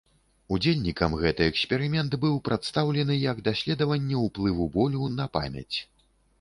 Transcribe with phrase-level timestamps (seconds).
[0.55, 5.75] Удзельнікам гэты эксперымент быў прадстаўлены як даследаванне ўплыву болю на памяць.